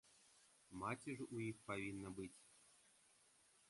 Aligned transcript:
Маці 0.83 1.11
ж 1.19 1.27
у 1.27 1.37
іх 1.49 1.55
павінна 1.69 2.09
быць. 2.21 2.35